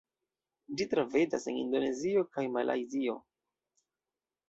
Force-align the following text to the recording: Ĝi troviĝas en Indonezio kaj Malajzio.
Ĝi 0.79 0.87
troviĝas 0.93 1.45
en 1.53 1.61
Indonezio 1.65 2.25
kaj 2.33 2.49
Malajzio. 2.59 3.19